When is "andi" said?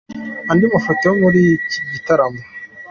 0.51-0.65